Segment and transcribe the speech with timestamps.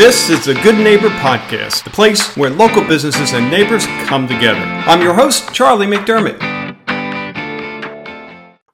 [0.00, 4.58] This is the Good Neighbor Podcast, the place where local businesses and neighbors come together.
[4.58, 6.40] I'm your host, Charlie McDermott.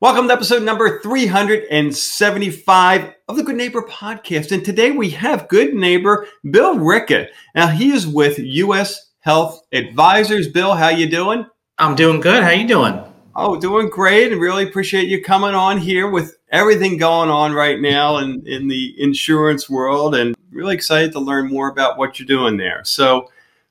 [0.01, 4.53] Welcome to episode number 375 of the Good Neighbor Podcast.
[4.53, 7.27] And today we have good neighbor Bill Ricca.
[7.57, 10.47] Now he is with US Health Advisors.
[10.47, 11.45] Bill, how you doing?
[11.77, 12.45] I'm doing good.
[12.45, 13.03] How you doing?
[13.35, 17.81] Oh, doing great and really appreciate you coming on here with everything going on right
[17.81, 22.27] now in, in the insurance world and really excited to learn more about what you're
[22.27, 22.83] doing there.
[22.85, 23.31] So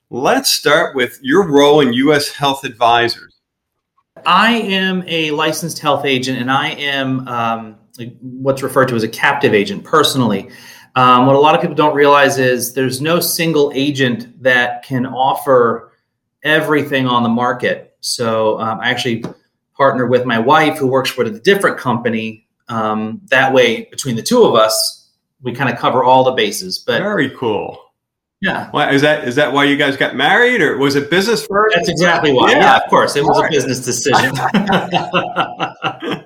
[0.10, 2.30] let's start with your role in U.S.
[2.30, 3.36] Health Advisors.
[4.26, 7.78] I am a licensed health agent and I am um,
[8.22, 10.50] what's referred to as a captive agent personally.
[10.96, 15.06] Um, what a lot of people don't realize is there's no single agent that can
[15.06, 15.92] offer
[16.44, 17.98] everything on the market.
[18.00, 19.24] So um, I actually
[19.76, 22.45] partner with my wife who works for a different company.
[22.68, 25.10] Um, that way, between the two of us,
[25.42, 26.80] we kind of cover all the bases.
[26.80, 27.86] But very cool.
[28.42, 28.70] Yeah.
[28.72, 29.28] Why is that?
[29.28, 31.76] Is that why you guys got married, or was it business first?
[31.76, 32.52] That's exactly why.
[32.52, 34.36] Yeah, yeah of course, it was a business decision.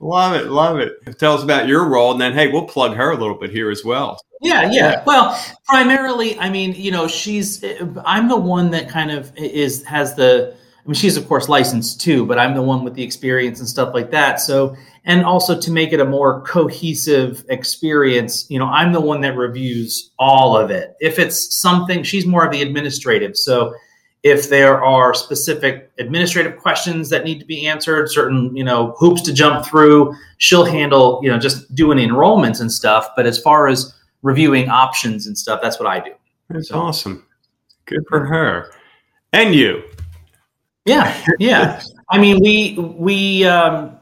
[0.00, 0.92] love it, love it.
[1.18, 3.70] Tell us about your role, and then hey, we'll plug her a little bit here
[3.70, 4.18] as well.
[4.40, 5.02] Yeah, yeah.
[5.04, 7.64] Well, primarily, I mean, you know, she's.
[8.04, 12.00] I'm the one that kind of is has the I mean, she's of course licensed
[12.00, 14.40] too, but I'm the one with the experience and stuff like that.
[14.40, 19.20] So, and also to make it a more cohesive experience, you know, I'm the one
[19.20, 20.96] that reviews all of it.
[21.00, 23.36] If it's something, she's more of the administrative.
[23.36, 23.74] So,
[24.24, 29.20] if there are specific administrative questions that need to be answered, certain, you know, hoops
[29.22, 33.08] to jump through, she'll handle, you know, just doing enrollments and stuff.
[33.16, 36.12] But as far as reviewing options and stuff, that's what I do.
[36.50, 36.78] That's so.
[36.78, 37.26] awesome.
[37.86, 38.72] Good for her.
[39.32, 39.82] And you.
[40.84, 41.80] Yeah, yeah.
[42.08, 43.98] I mean, we we um,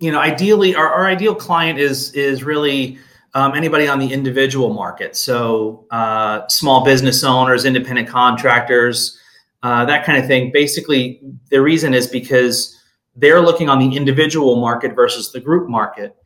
[0.00, 2.98] you know, ideally, our, our ideal client is is really
[3.34, 5.16] um, anybody on the individual market.
[5.16, 9.18] So uh, small business owners, independent contractors,
[9.62, 10.50] uh, that kind of thing.
[10.52, 12.76] Basically, the reason is because
[13.16, 16.16] they're looking on the individual market versus the group market.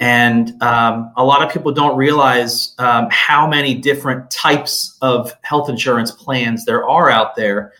[0.00, 5.68] And um, a lot of people don't realize um, how many different types of health
[5.68, 7.72] insurance plans there are out there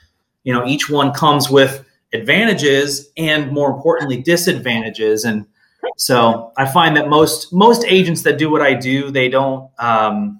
[0.45, 5.25] you know each one comes with advantages and more importantly disadvantages.
[5.25, 5.47] And
[5.97, 10.39] so i find that most most agents that do what i do they don't um,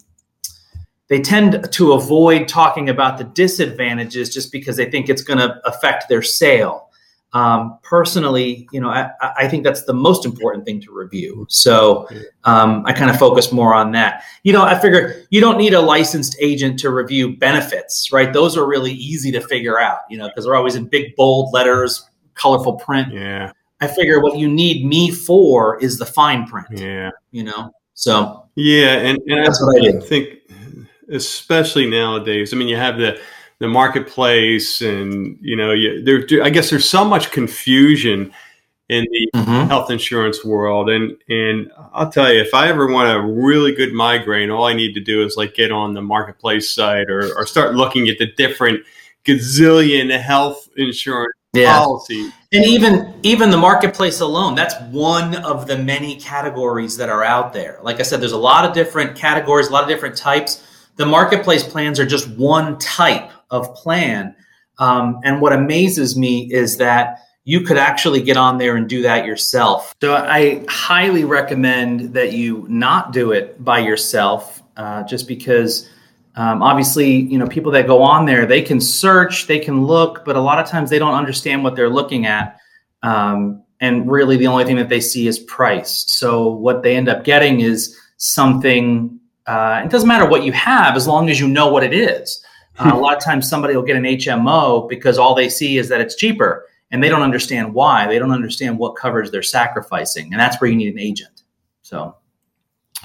[1.09, 5.61] they tend to avoid talking about the disadvantages just because they think it's going to
[5.65, 6.89] affect their sale
[7.35, 11.47] um, personally, you know, I, I, think that's the most important thing to review.
[11.51, 12.09] So
[12.45, 14.23] um, I kind of focus more on that.
[14.45, 18.33] You know, I figure you don't need a licensed agent to review benefits, right?
[18.33, 21.53] Those are really easy to figure out, you know, because they're always in big, bold
[21.53, 23.13] letters, colorful print.
[23.13, 23.51] Yeah.
[23.81, 26.69] I figure what you need me for is the fine print.
[26.71, 27.11] Yeah.
[27.33, 28.49] You know, so.
[28.55, 28.99] Yeah.
[28.99, 30.39] And, and that's what I think,
[31.11, 33.21] especially nowadays, I mean, you have the,
[33.65, 38.31] the marketplace and you know you, there i guess there's so much confusion
[38.91, 39.69] in the mm-hmm.
[39.69, 40.91] health insurance world.
[40.91, 44.75] And and i'll tell you if i ever want a really good migraine all i
[44.75, 48.19] need to do is like get on the marketplace site or, or start looking at
[48.19, 48.85] the different
[49.25, 51.79] gazillion health insurance yeah.
[51.79, 52.33] policies.
[52.53, 57.55] And even even the marketplace alone that's one of the many categories that are out
[57.55, 57.79] there.
[57.83, 60.63] Like i said there's a lot of different categories a lot of different types.
[60.97, 64.35] The marketplace plans are just one type of plan.
[64.79, 69.03] Um, and what amazes me is that you could actually get on there and do
[69.03, 69.95] that yourself.
[70.01, 75.89] So I highly recommend that you not do it by yourself, uh, just because
[76.37, 80.25] um, obviously you know people that go on there they can search, they can look,
[80.25, 82.59] but a lot of times they don't understand what they're looking at.
[83.03, 86.05] Um, and really, the only thing that they see is price.
[86.09, 89.21] So what they end up getting is something.
[89.47, 92.43] Uh, it doesn't matter what you have as long as you know what it is.
[92.79, 95.89] Uh, a lot of times somebody will get an HMO because all they see is
[95.89, 98.07] that it's cheaper and they don't understand why.
[98.07, 100.33] They don't understand what coverage they're sacrificing.
[100.33, 101.43] And that's where you need an agent.
[101.83, 102.17] So,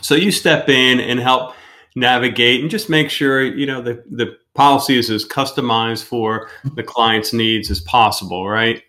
[0.01, 1.53] so you step in and help
[1.95, 6.83] navigate and just make sure, you know, the, the policy is as customized for the
[6.83, 8.83] client's needs as possible, right?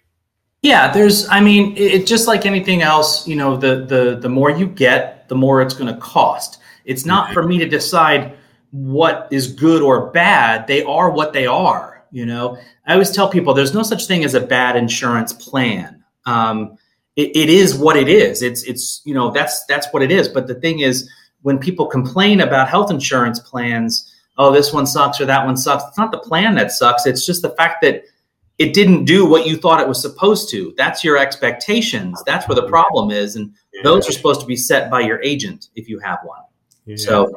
[0.63, 4.51] Yeah, there's I mean, it, just like anything else, you know, the the the more
[4.51, 6.59] you get, the more it's going to cost.
[6.85, 8.37] It's not for me to decide
[8.71, 10.67] what is good or bad.
[10.67, 12.05] They are what they are.
[12.13, 16.03] You know, I always tell people there's no such thing as a bad insurance plan.
[16.27, 16.77] Um,
[17.17, 18.43] it, it is what it is.
[18.43, 20.29] It's it's you know that's that's what it is.
[20.29, 21.09] But the thing is,
[21.43, 25.85] when people complain about health insurance plans, oh this one sucks or that one sucks.
[25.89, 27.07] It's not the plan that sucks.
[27.07, 28.03] It's just the fact that
[28.59, 30.75] it didn't do what you thought it was supposed to.
[30.77, 32.23] That's your expectations.
[32.27, 35.69] That's where the problem is, and those are supposed to be set by your agent
[35.77, 36.43] if you have one.
[36.87, 36.97] Yeah.
[36.97, 37.33] So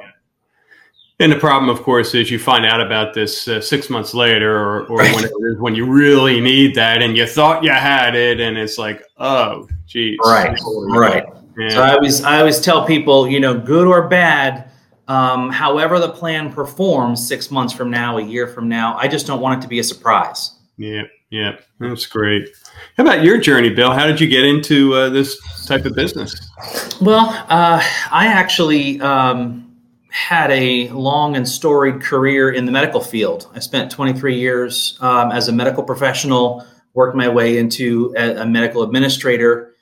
[1.23, 4.53] And the problem, of course, is you find out about this uh, six months later,
[4.53, 5.15] or, or right.
[5.15, 9.01] when, when you really need that, and you thought you had it, and it's like,
[9.19, 10.59] oh, geez, right,
[10.89, 11.23] right.
[11.57, 11.69] Yeah.
[11.69, 14.69] So I always, I always tell people, you know, good or bad,
[15.07, 19.25] um, however the plan performs six months from now, a year from now, I just
[19.25, 20.59] don't want it to be a surprise.
[20.75, 22.49] Yeah, yeah, that's great.
[22.97, 23.91] How about your journey, Bill?
[23.91, 26.51] How did you get into uh, this type of business?
[26.99, 27.81] Well, uh,
[28.11, 29.72] I actually um,
[30.13, 33.49] had a long and storied career in the medical field.
[33.55, 36.63] I spent 23 years um, as a medical professional,
[36.93, 39.73] worked my way into a, a medical administrator.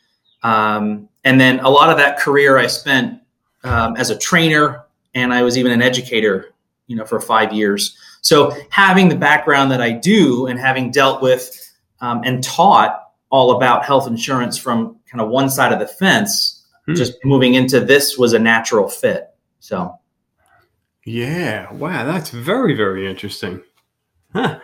[0.41, 3.19] Um, and then a lot of that career I spent
[3.65, 6.53] um, as a trainer, and I was even an educator,
[6.87, 7.97] you know, for five years.
[8.21, 11.53] So having the background that I do, and having dealt with
[11.99, 16.65] um, and taught all about health insurance from kind of one side of the fence,
[16.85, 16.95] hmm.
[16.95, 19.27] just moving into this was a natural fit.
[19.59, 19.97] So,
[21.05, 23.61] yeah, wow, that's very very interesting.
[24.33, 24.59] Huh.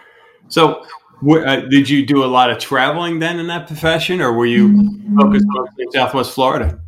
[0.50, 0.86] So,
[1.30, 5.00] uh, did you do a lot of traveling then in that profession, or were you
[5.18, 6.80] focused on Southwest Florida?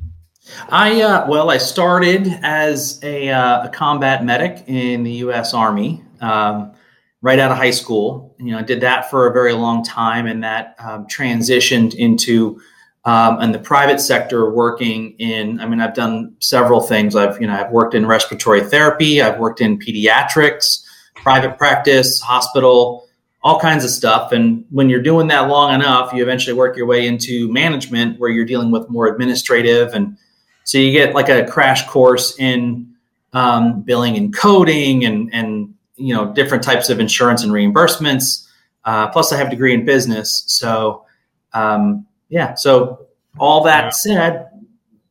[0.70, 5.54] I uh, well, I started as a, uh, a, combat medic in the U.S.
[5.54, 6.74] Army um,
[7.22, 8.36] right out of high school.
[8.40, 12.62] You know, I did that for a very long time, and that um, transitioned into
[13.10, 15.60] um, in the private sector, working in.
[15.60, 17.16] I mean, I've done several things.
[17.16, 19.22] I've you know, I've worked in respiratory therapy.
[19.22, 20.84] I've worked in pediatrics,
[21.16, 23.10] private practice, hospital
[23.42, 24.32] all kinds of stuff.
[24.32, 28.30] And when you're doing that long enough, you eventually work your way into management where
[28.30, 29.94] you're dealing with more administrative.
[29.94, 30.18] And
[30.66, 32.94] so you get like a crash course in
[33.32, 38.46] um, billing and coding and, and, you know, different types of insurance and reimbursements.
[38.84, 40.44] Uh, plus I have a degree in business.
[40.48, 41.06] So,
[41.54, 42.54] um, yeah.
[42.54, 43.90] So all that yeah.
[43.90, 44.50] said,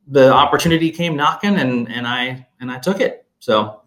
[0.07, 3.27] the opportunity came knocking and, and I, and I took it.
[3.41, 3.83] So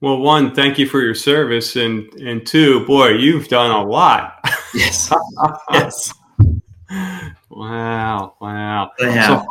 [0.00, 4.38] well, one, thank you for your service, and and two, boy, you've done a lot.
[4.72, 5.12] Yes.
[5.72, 6.14] yes.
[7.50, 8.34] Wow.
[8.40, 8.92] Wow.
[8.98, 9.44] So,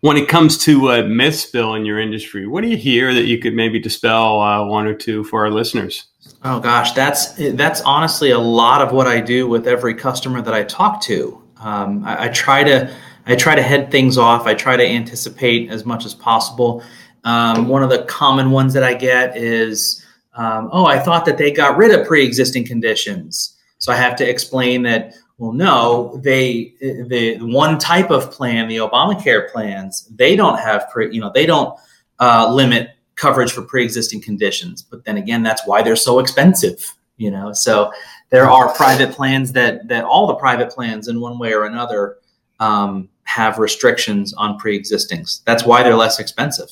[0.00, 3.24] when it comes to uh, myths, Bill, in your industry, what do you hear that
[3.24, 6.07] you could maybe dispel uh, one or two for our listeners?
[6.44, 10.54] Oh gosh, that's that's honestly a lot of what I do with every customer that
[10.54, 11.42] I talk to.
[11.60, 12.94] Um, I, I try to
[13.26, 14.46] I try to head things off.
[14.46, 16.82] I try to anticipate as much as possible.
[17.24, 20.04] Um, one of the common ones that I get is,
[20.34, 23.56] um, oh, I thought that they got rid of pre-existing conditions.
[23.78, 25.14] So I have to explain that.
[25.38, 31.12] Well, no, they the one type of plan, the Obamacare plans, they don't have pre,
[31.12, 31.78] you know they don't
[32.20, 34.82] uh, limit coverage for pre-existing conditions.
[34.82, 36.94] But then again, that's why they're so expensive.
[37.18, 37.92] You know, so
[38.30, 42.16] there are private plans that that all the private plans in one way or another
[42.60, 45.42] um, have restrictions on pre-existings.
[45.44, 46.70] That's why they're less expensive.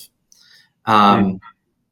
[0.87, 1.41] Um,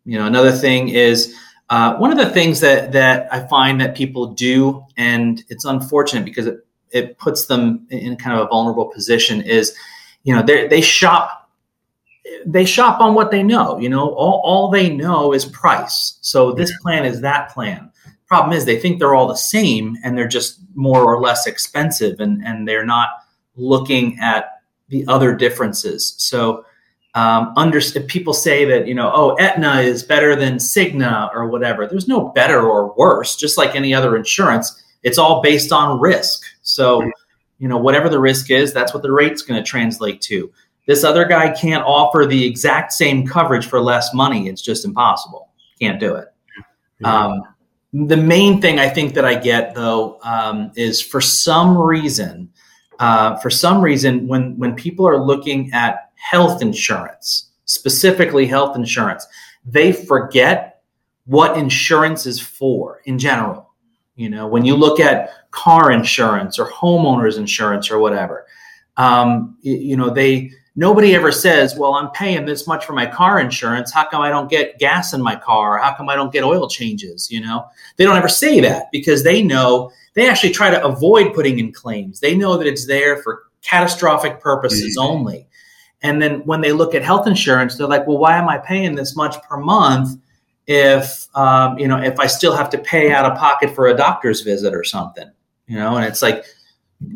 [0.04, 1.34] you know, another thing is
[1.68, 6.24] uh, one of the things that that I find that people do, and it's unfortunate
[6.24, 9.40] because it it puts them in kind of a vulnerable position.
[9.40, 9.74] Is
[10.22, 11.43] you know they they shop
[12.46, 13.78] they shop on what they know.
[13.78, 16.18] You know, all all they know is price.
[16.20, 17.90] So this plan is that plan.
[18.26, 22.20] Problem is they think they're all the same and they're just more or less expensive,
[22.20, 23.08] and and they're not
[23.56, 26.14] looking at the other differences.
[26.18, 26.64] So
[27.14, 31.48] um, under, if people say that you know oh Aetna is better than Cigna or
[31.48, 33.36] whatever, there's no better or worse.
[33.36, 36.42] Just like any other insurance, it's all based on risk.
[36.62, 37.02] So
[37.58, 40.52] you know whatever the risk is, that's what the rate's going to translate to.
[40.86, 44.48] This other guy can't offer the exact same coverage for less money.
[44.48, 45.50] It's just impossible.
[45.80, 46.28] Can't do it.
[47.00, 47.26] Yeah.
[47.26, 47.42] Um,
[47.94, 52.50] the main thing I think that I get though um, is for some reason,
[52.98, 59.26] uh, for some reason, when when people are looking at health insurance, specifically health insurance,
[59.64, 60.82] they forget
[61.26, 63.70] what insurance is for in general.
[64.16, 68.46] You know, when you look at car insurance or homeowners insurance or whatever,
[68.96, 73.06] um, you, you know, they nobody ever says, "Well, I'm paying this much for my
[73.06, 73.92] car insurance.
[73.92, 75.78] How come I don't get gas in my car?
[75.78, 77.66] How come I don't get oil changes?" You know,
[77.96, 81.72] they don't ever say that because they know they actually try to avoid putting in
[81.72, 82.20] claims.
[82.20, 85.10] They know that it's there for catastrophic purposes mm-hmm.
[85.10, 85.46] only.
[86.02, 88.94] And then when they look at health insurance, they're like, well, why am I paying
[88.94, 90.20] this much per month
[90.66, 93.96] if um, you know if I still have to pay out of pocket for a
[93.96, 95.30] doctor's visit or something?
[95.66, 96.44] You know, and it's like,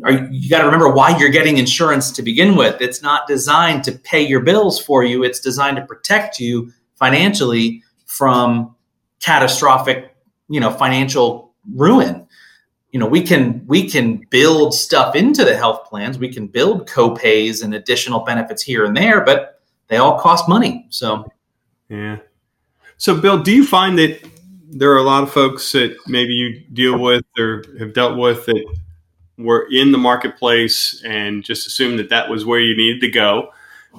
[0.03, 2.81] are, you got to remember why you're getting insurance to begin with.
[2.81, 5.23] It's not designed to pay your bills for you.
[5.23, 8.75] It's designed to protect you financially from
[9.19, 10.15] catastrophic,
[10.49, 12.25] you know, financial ruin
[12.91, 16.89] you know we can we can build stuff into the health plans we can build
[16.89, 21.29] copays and additional benefits here and there but they all cost money so
[21.89, 22.17] yeah
[22.99, 24.19] So, Bill, do you find that
[24.69, 28.45] there are a lot of folks that maybe you deal with or have dealt with
[28.45, 28.65] that
[29.39, 33.49] were in the marketplace and just assumed that that was where you needed to go?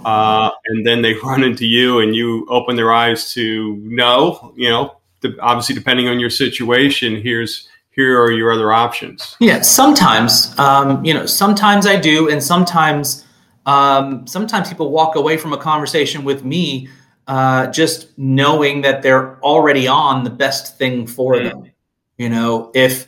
[0.04, 4.68] Uh, and then they run into you and you open their eyes to no, you
[4.68, 4.96] know,
[5.40, 9.36] obviously depending on your situation, here's here are your other options.
[9.40, 13.26] Yeah, sometimes, um, you know, sometimes I do, and sometimes,
[13.66, 16.88] um, sometimes people walk away from a conversation with me
[17.26, 21.50] uh, just knowing that they're already on the best thing for mm.
[21.50, 21.70] them.
[22.16, 23.06] You know, if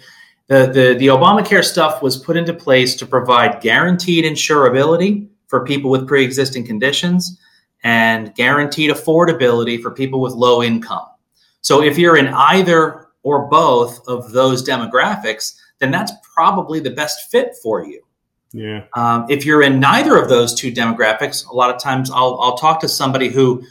[0.52, 5.90] the, the the Obamacare stuff was put into place to provide guaranteed insurability for people
[5.90, 7.40] with pre-existing conditions
[7.84, 11.06] and guaranteed affordability for people with low income.
[11.62, 17.30] So if you're in either or both of those demographics, then that's probably the best
[17.30, 18.02] fit for you.
[18.52, 18.84] Yeah.
[18.94, 22.58] Um, if you're in neither of those two demographics, a lot of times I'll I'll
[22.58, 23.62] talk to somebody who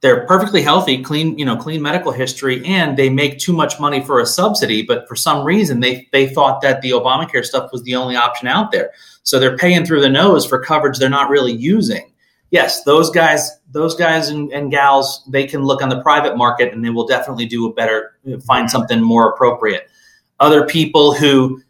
[0.00, 4.04] they're perfectly healthy, clean, you know, clean medical history, and they make too much money
[4.04, 4.82] for a subsidy.
[4.82, 8.46] But for some reason, they they thought that the Obamacare stuff was the only option
[8.46, 8.90] out there.
[9.24, 12.12] So they're paying through the nose for coverage they're not really using.
[12.50, 16.72] Yes, those guys, those guys and, and gals, they can look on the private market
[16.72, 18.68] and they will definitely do a better, find mm-hmm.
[18.68, 19.90] something more appropriate.
[20.40, 21.60] Other people who,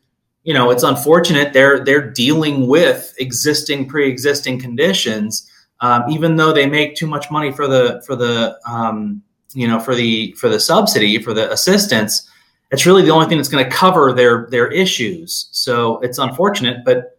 [0.45, 6.67] you know, it's unfortunate they're they're dealing with existing pre-existing conditions um, even though they
[6.67, 10.61] make too much money for the for the um, you know for the for the
[10.61, 12.29] subsidy for the assistance
[12.71, 15.49] it's really the only thing that's going to cover their their issues.
[15.53, 17.19] So it's unfortunate but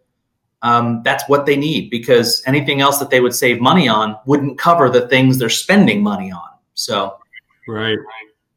[0.62, 4.58] um, that's what they need because anything else that they would save money on wouldn't
[4.58, 6.48] cover the things they're spending money on.
[6.74, 7.18] So
[7.66, 7.98] right.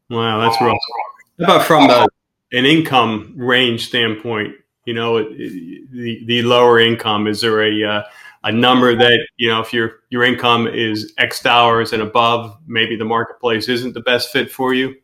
[0.09, 0.77] Wow that's rough.
[1.39, 2.07] How about from the,
[2.51, 4.55] an income range standpoint?
[4.85, 8.03] You know the the lower income is there a uh,
[8.43, 12.95] a number that you know if your your income is X dollars and above, maybe
[12.95, 14.95] the marketplace isn't the best fit for you.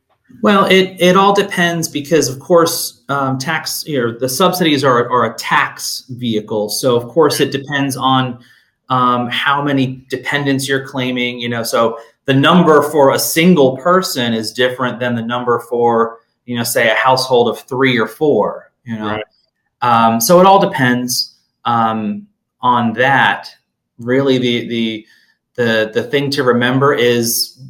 [0.41, 5.09] Well, it it all depends because of course um, tax you know, the subsidies are
[5.09, 8.43] are a tax vehicle, so of course it depends on
[8.89, 11.39] um, how many dependents you're claiming.
[11.39, 16.19] You know, so the number for a single person is different than the number for
[16.45, 18.71] you know say a household of three or four.
[18.83, 19.23] You know, right.
[19.81, 21.35] um, so it all depends.
[21.65, 22.27] Um,
[22.61, 23.49] on that,
[23.97, 25.07] really the the
[25.55, 27.61] the the thing to remember is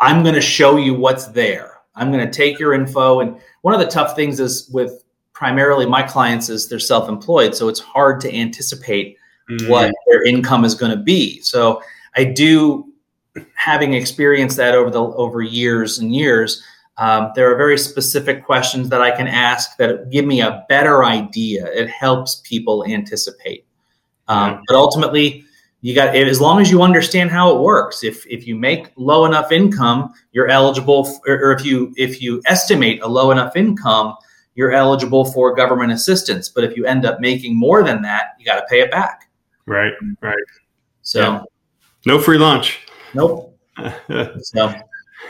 [0.00, 1.80] I'm going to show you what's there.
[1.94, 5.86] I'm going to take your info and one of the tough things is with primarily
[5.86, 9.16] my clients is they're self-employed so it's hard to anticipate
[9.50, 9.68] mm-hmm.
[9.68, 11.40] what their income is going to be.
[11.40, 11.82] So
[12.16, 12.90] I do
[13.54, 16.62] having experienced that over the over years and years
[17.00, 21.02] um, there are very specific questions that I can ask that give me a better
[21.02, 21.64] idea.
[21.72, 23.64] It helps people anticipate.
[24.28, 24.60] Um, yeah.
[24.68, 25.44] But ultimately,
[25.80, 28.04] you got as long as you understand how it works.
[28.04, 32.42] If if you make low enough income, you're eligible, for, or if you if you
[32.44, 34.14] estimate a low enough income,
[34.54, 36.50] you're eligible for government assistance.
[36.50, 39.30] But if you end up making more than that, you got to pay it back.
[39.64, 40.36] Right, right.
[41.00, 41.42] So, yeah.
[42.04, 42.80] no free lunch.
[43.14, 43.58] Nope.
[44.42, 44.74] so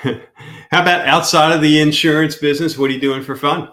[0.71, 2.79] How about outside of the insurance business?
[2.79, 3.71] What are you doing for fun?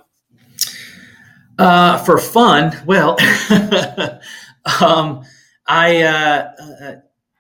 [1.58, 3.18] Uh, for fun, well,
[4.82, 5.24] um,
[5.68, 6.96] I uh, uh,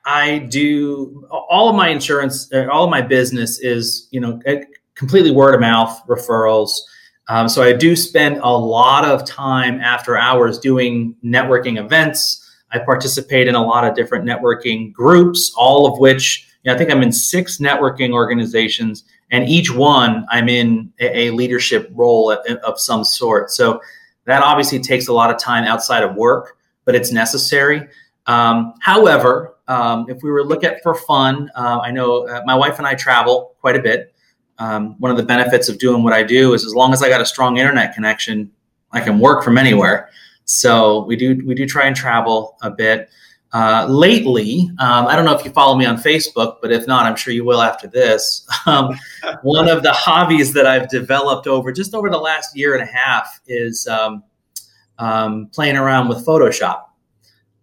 [0.05, 4.39] I do all of my insurance, uh, all of my business is you know
[4.95, 6.71] completely word of mouth referrals.
[7.27, 12.43] Um, so I do spend a lot of time after hours doing networking events.
[12.71, 17.03] I participate in a lot of different networking groups, all of which I think I'm
[17.03, 23.51] in six networking organizations, and each one I'm in a, leadership role of, some sort.
[23.51, 23.81] So
[24.25, 27.87] that obviously takes a lot of time outside of work, but it's necessary.
[28.25, 32.41] Um, however, um, if we were to look at for fun, uh, I know uh,
[32.45, 34.13] my wife and I travel quite a bit.
[34.59, 37.09] Um, one of the benefits of doing what I do is as long as I
[37.09, 38.51] got a strong internet connection,
[38.91, 40.09] I can work from anywhere.
[40.45, 43.09] So we do we do try and travel a bit.
[43.53, 47.05] Uh, lately, um, I don't know if you follow me on Facebook, but if not,
[47.05, 48.47] I'm sure you will after this.
[48.65, 48.99] Um,
[49.43, 52.91] one of the hobbies that I've developed over just over the last year and a
[52.91, 54.23] half is um,
[54.99, 56.83] um playing around with Photoshop.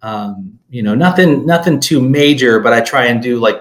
[0.01, 3.61] Um, you know, nothing, nothing too major, but I try and do like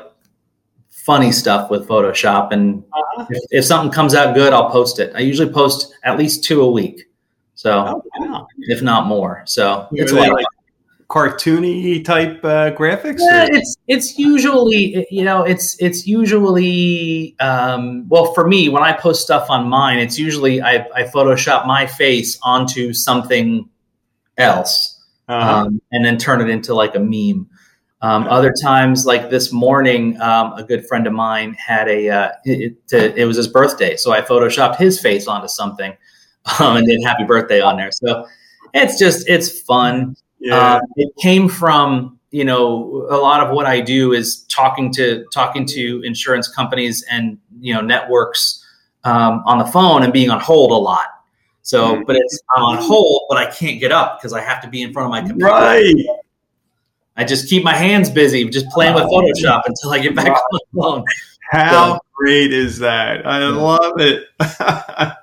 [1.04, 2.52] funny stuff with Photoshop.
[2.52, 3.26] And uh-huh.
[3.30, 5.12] if, if, something comes out good, I'll post it.
[5.16, 7.10] I usually post at least two a week,
[7.56, 8.48] so oh, wow.
[8.60, 9.44] if not more.
[9.46, 10.32] So it's a lot.
[10.32, 10.46] Like,
[11.10, 13.20] cartoony type uh, graphics?
[13.20, 18.94] Yeah, it's it's usually you know it's it's usually um, well for me when I
[18.94, 23.70] post stuff on mine, it's usually I, I Photoshop my face onto something
[24.38, 24.94] else
[25.28, 25.66] uh-huh.
[25.66, 27.48] um, and then turn it into like a meme.
[28.02, 32.30] Um, other times, like this morning, um, a good friend of mine had a uh,
[32.44, 35.96] it, it, it, was his birthday, so I photoshopped his face onto something
[36.60, 37.92] um, and did "Happy Birthday" on there.
[37.94, 38.28] So
[38.74, 40.18] it's just it's fun.
[40.44, 40.76] Yeah.
[40.76, 45.26] Uh, it came from you know a lot of what I do is talking to
[45.34, 48.64] talking to insurance companies and you know networks
[49.06, 51.08] um, on the phone and being on hold a lot.
[51.62, 52.04] So, mm-hmm.
[52.06, 54.82] but it's I'm on hold, but I can't get up because I have to be
[54.82, 55.46] in front of my computer.
[55.46, 55.96] Right.
[57.16, 60.34] I just keep my hands busy, just playing with Photoshop until I get back wow.
[60.34, 61.06] on the phone.
[61.52, 63.26] How so, great is that?
[63.26, 64.26] I love it.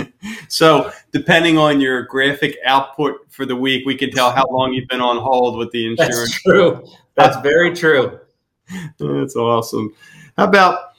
[0.48, 4.88] so, depending on your graphic output for the week, we can tell how long you've
[4.88, 6.18] been on hold with the insurance.
[6.18, 6.86] That's true.
[7.14, 8.20] That's very true.
[8.98, 9.94] That's awesome.
[10.36, 10.94] How about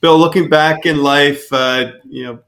[0.00, 0.18] Bill?
[0.18, 2.38] Looking back in life, uh, you know,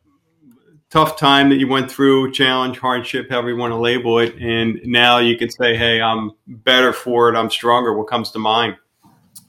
[0.91, 4.81] tough time that you went through, challenge, hardship, however you want to label it, and
[4.85, 7.37] now you can say, "Hey, I'm better for it.
[7.37, 8.76] I'm stronger." What comes to mind?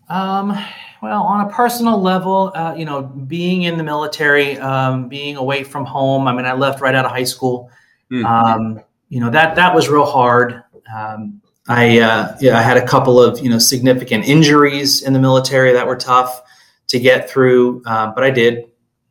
[0.09, 0.57] Um,
[1.01, 5.63] well, on a personal level, uh, you know, being in the military, um, being away
[5.63, 6.27] from home.
[6.27, 7.69] I mean, I left right out of high school.
[8.11, 8.25] Mm-hmm.
[8.25, 10.63] Um, you know that that was real hard.
[10.93, 15.19] Um, I uh, yeah, I had a couple of you know significant injuries in the
[15.19, 16.41] military that were tough
[16.87, 18.65] to get through, uh, but I did.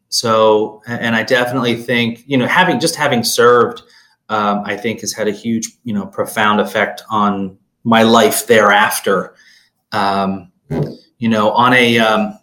[0.09, 3.83] So, and I definitely think, you know, having just having served,
[4.29, 9.35] um, I think has had a huge, you know, profound effect on my life thereafter.
[9.93, 10.53] Um,
[11.19, 12.39] you know, on a um,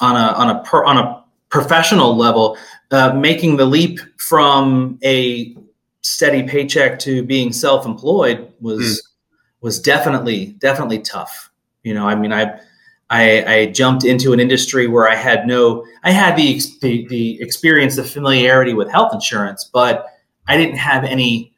[0.00, 2.56] on a on a per, on a professional level,
[2.90, 5.56] uh, making the leap from a
[6.02, 8.98] steady paycheck to being self-employed was mm.
[9.60, 11.50] was definitely definitely tough.
[11.82, 12.58] You know, I mean, I
[13.10, 17.40] I, I, jumped into an industry where I had no, I had the, the, the
[17.40, 20.06] experience, the familiarity with health insurance, but
[20.48, 21.54] I didn't have any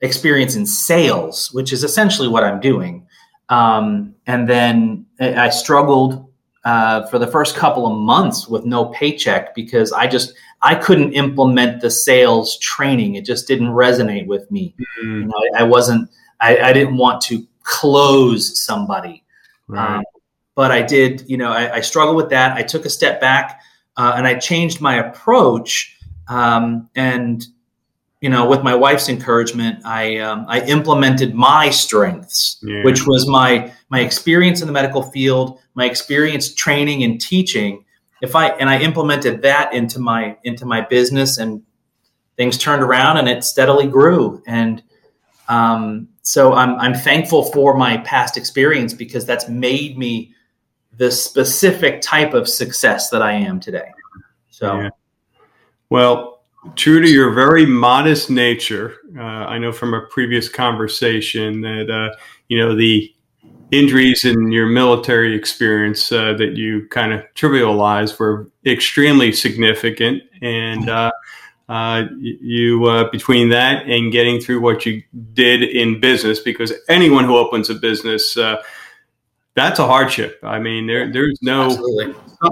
[0.00, 3.06] experience in sales, which is essentially what I'm doing.
[3.48, 6.28] Um, and then I struggled
[6.64, 11.12] uh, for the first couple of months with no paycheck because I just I couldn't
[11.12, 13.14] implement the sales training.
[13.14, 14.74] It just didn't resonate with me.
[14.80, 15.20] Mm-hmm.
[15.20, 16.10] You know, I, I, wasn't.
[16.40, 19.24] I, I, didn't want to close somebody.
[19.68, 19.98] Right.
[19.98, 20.04] Um,
[20.56, 22.56] but I did, you know, I, I struggled with that.
[22.56, 23.60] I took a step back
[23.96, 25.96] uh, and I changed my approach.
[26.26, 27.46] Um, and
[28.20, 32.82] you know, with my wife's encouragement, I um, I implemented my strengths, yeah.
[32.82, 37.84] which was my my experience in the medical field, my experience training and teaching.
[38.20, 41.62] If I and I implemented that into my into my business, and
[42.36, 44.42] things turned around, and it steadily grew.
[44.48, 44.82] And
[45.48, 50.34] um, so I'm I'm thankful for my past experience because that's made me
[50.96, 53.92] the specific type of success that I am today.
[54.50, 54.88] So, yeah.
[55.88, 56.37] well,
[56.74, 62.16] true to your very modest nature, uh, I know from a previous conversation that uh,
[62.48, 63.14] you know the
[63.70, 70.88] injuries in your military experience uh, that you kind of trivialized were extremely significant, and
[70.88, 71.12] uh,
[71.68, 75.02] uh, you uh, between that and getting through what you
[75.34, 78.36] did in business, because anyone who opens a business
[79.54, 80.38] that's a hardship.
[80.44, 81.68] I mean, there there's no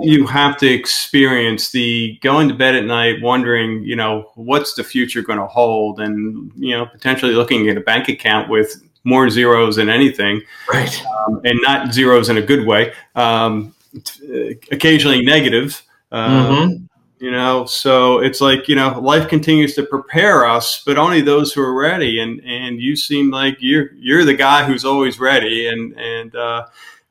[0.01, 4.85] you have to experience the going to bed at night wondering, you know, what's the
[4.85, 9.31] future going to hold, and you know, potentially looking at a bank account with more
[9.31, 11.03] zeros than anything, right?
[11.27, 12.93] Um, and not zeros in a good way.
[13.15, 15.83] Um, t- occasionally negative.
[16.13, 16.85] Um, mm-hmm.
[17.19, 21.53] You know, so it's like you know, life continues to prepare us, but only those
[21.53, 22.21] who are ready.
[22.21, 26.67] And and you seem like you're you're the guy who's always ready, and and uh,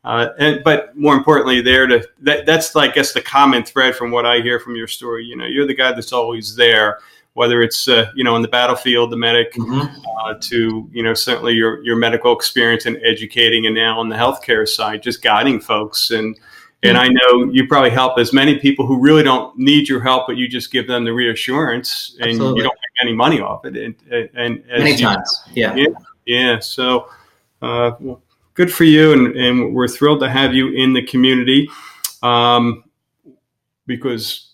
[0.06, 4.12] uh, and but more importantly, there to that, that's I guess the common thread from
[4.12, 5.26] what I hear from your story.
[5.26, 7.00] You know, you're the guy that's always there,
[7.34, 9.88] whether it's uh, you know in the battlefield, the medic, mm-hmm.
[10.20, 14.16] uh, to you know certainly your your medical experience and educating, and now on the
[14.16, 16.40] healthcare side, just guiding folks and.
[16.84, 20.28] And I know you probably help as many people who really don't need your help,
[20.28, 22.58] but you just give them the reassurance, and Absolutely.
[22.58, 23.76] you don't make any money off it.
[23.76, 25.88] And, and, and many times, yeah, yeah,
[26.28, 26.60] yeah.
[26.60, 27.10] So,
[27.64, 28.22] uh, well,
[28.56, 31.70] good for you, and, and we're thrilled to have you in the community
[32.24, 32.84] um,
[33.86, 34.54] because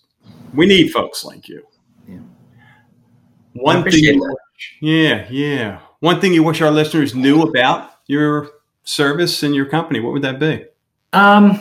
[0.52, 1.66] we need folks like you.
[2.06, 2.18] Yeah.
[3.54, 4.36] One thing, you,
[4.80, 5.80] yeah, yeah.
[6.00, 8.50] One thing you wish our listeners knew about your
[8.84, 10.66] service and your company, what would that be?
[11.12, 11.60] Um,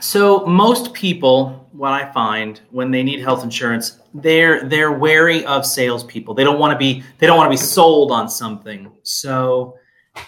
[0.00, 5.64] so most people, what I find when they need health insurance, they're they're wary of
[5.64, 6.34] salespeople.
[6.34, 8.90] They don't want to be they don't want to be sold on something.
[9.02, 9.76] So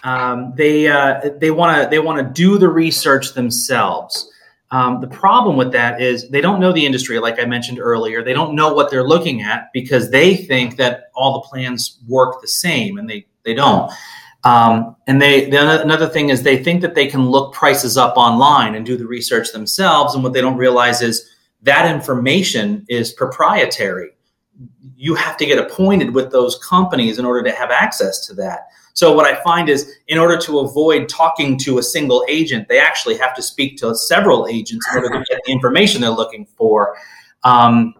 [0.04, 4.28] um, they uh, they want to they want to do the research themselves.
[4.70, 8.24] Um, the problem with that is they don't know the industry, like I mentioned earlier.
[8.24, 12.40] They don't know what they're looking at because they think that all the plans work
[12.40, 13.92] the same, and they they don't.
[14.44, 18.16] Um, and they, the, another thing is they think that they can look prices up
[18.16, 20.14] online and do the research themselves.
[20.14, 21.30] And what they don't realize is
[21.62, 24.10] that information is proprietary.
[24.96, 28.68] You have to get appointed with those companies in order to have access to that.
[28.94, 32.78] So what I find is in order to avoid talking to a single agent, they
[32.78, 36.46] actually have to speak to several agents in order to get the information they're looking
[36.56, 36.96] for.
[37.44, 37.94] Um,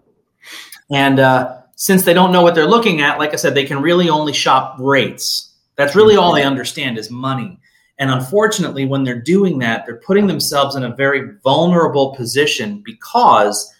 [0.90, 3.80] and uh, since they don't know what they're looking at, like I said, they can
[3.80, 5.54] really only shop rates.
[5.76, 7.58] That's really all they understand is money.
[7.98, 13.72] And unfortunately, when they're doing that, they're putting themselves in a very vulnerable position because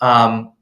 [0.00, 0.52] um,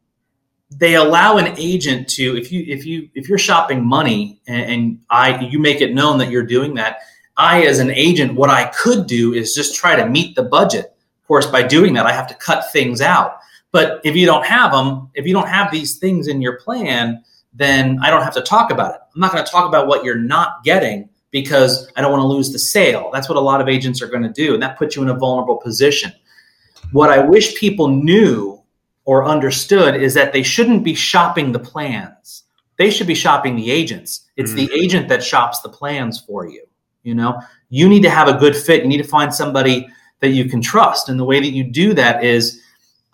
[0.70, 5.00] they allow an agent to if you if you if you're shopping money and, and,
[5.10, 6.98] I you make it known that you're doing that.
[7.36, 10.86] I, as an agent, what I could do is just try to meet the budget.
[10.86, 13.38] Of course, by doing that, I have to cut things out.
[13.70, 17.22] But if you don't have them, if you don't have these things in your plan,
[17.54, 19.00] then I don't have to talk about it.
[19.14, 22.26] I'm not going to talk about what you're not getting because I don't want to
[22.26, 23.10] lose the sale.
[23.12, 24.54] That's what a lot of agents are going to do.
[24.54, 26.12] And that puts you in a vulnerable position.
[26.92, 28.57] What I wish people knew
[29.08, 32.42] or understood is that they shouldn't be shopping the plans.
[32.76, 34.28] They should be shopping the agents.
[34.36, 34.66] It's mm-hmm.
[34.66, 36.62] the agent that shops the plans for you.
[37.04, 37.40] You know,
[37.70, 38.82] you need to have a good fit.
[38.82, 39.88] You need to find somebody
[40.20, 41.08] that you can trust.
[41.08, 42.60] And the way that you do that is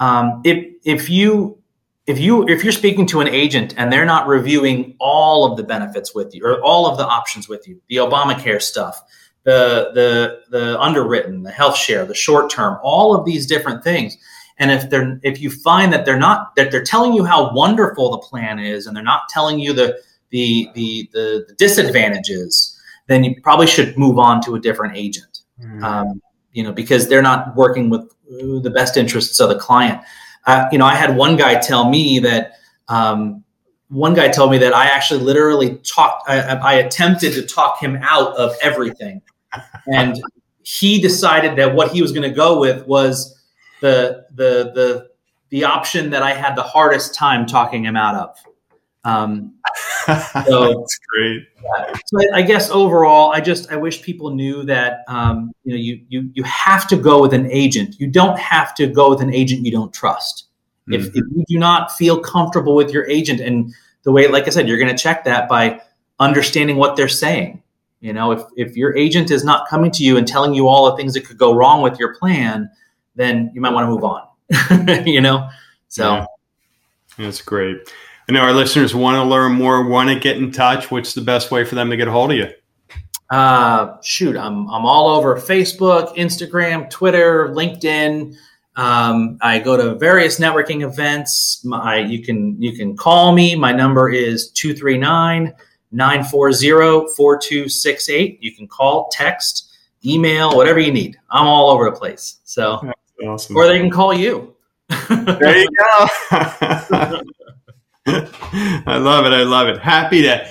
[0.00, 1.62] um, if if you
[2.08, 5.62] if you if you're speaking to an agent and they're not reviewing all of the
[5.62, 9.00] benefits with you or all of the options with you the obamacare stuff
[9.44, 14.18] the the the underwritten the health share the short term all of these different things
[14.58, 18.10] and if they're if you find that they're not that they're telling you how wonderful
[18.10, 19.98] the plan is and they're not telling you the
[20.30, 25.40] the the the, the disadvantages then you probably should move on to a different agent
[25.62, 25.82] mm.
[25.82, 26.20] um,
[26.52, 28.08] you know because they're not working with
[28.62, 30.00] the best interests of the client
[30.46, 32.52] uh, you know, I had one guy tell me that
[32.88, 33.42] um,
[33.88, 36.28] one guy told me that I actually literally talked.
[36.28, 39.22] I, I attempted to talk him out of everything,
[39.86, 40.20] and
[40.62, 43.42] he decided that what he was going to go with was
[43.80, 45.08] the the the
[45.50, 48.36] the option that I had the hardest time talking him out of.
[49.04, 49.54] Um,
[50.06, 50.12] so,
[50.74, 51.42] That's great.
[51.62, 51.94] Yeah.
[52.06, 55.78] So I, I, guess overall, I just I wish people knew that um, you know
[55.78, 57.96] you you you have to go with an agent.
[57.98, 60.48] You don't have to go with an agent you don't trust.
[60.88, 60.94] Mm-hmm.
[61.00, 64.50] If, if you do not feel comfortable with your agent, and the way, like I
[64.50, 65.80] said, you're going to check that by
[66.18, 67.62] understanding what they're saying.
[68.00, 70.90] You know, if if your agent is not coming to you and telling you all
[70.90, 72.70] the things that could go wrong with your plan,
[73.14, 75.06] then you might want to move on.
[75.06, 75.48] you know,
[75.88, 76.26] so yeah.
[77.18, 77.76] that's great.
[78.28, 80.90] I know our listeners want to learn more, want to get in touch.
[80.90, 82.48] What's the best way for them to get a hold of you?
[83.30, 88.34] Uh, shoot, I'm I'm all over Facebook, Instagram, Twitter, LinkedIn.
[88.76, 91.64] Um, I go to various networking events.
[91.64, 93.54] My, you can you can call me.
[93.54, 95.52] My number is 239
[95.92, 98.42] 940 4268.
[98.42, 99.70] You can call, text,
[100.04, 101.16] email, whatever you need.
[101.30, 102.40] I'm all over the place.
[102.44, 103.56] So, awesome.
[103.56, 104.54] or they can call you.
[105.08, 106.08] there you go.
[108.06, 109.32] I love it.
[109.32, 109.78] I love it.
[109.78, 110.46] Happy to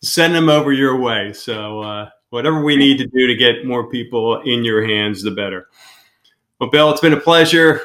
[0.00, 1.32] send them over your way.
[1.32, 5.30] So, uh, whatever we need to do to get more people in your hands, the
[5.30, 5.68] better.
[6.60, 7.80] Well, Bill, it's been a pleasure.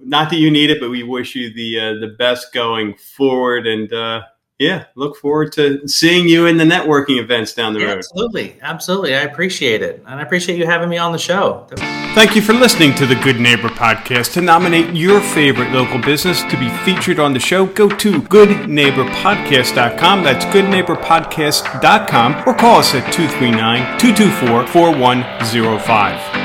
[0.00, 3.66] Not that you need it, but we wish you the uh, the best going forward.
[3.66, 4.22] And uh,
[4.62, 7.98] yeah, look forward to seeing you in the networking events down the road.
[7.98, 8.56] Absolutely.
[8.62, 9.16] Absolutely.
[9.16, 10.00] I appreciate it.
[10.06, 11.66] And I appreciate you having me on the show.
[12.14, 14.34] Thank you for listening to the Good Neighbor Podcast.
[14.34, 20.22] To nominate your favorite local business to be featured on the show, go to goodneighborpodcast.com.
[20.22, 26.41] That's goodneighborpodcast.com or call us at 239 224 4105.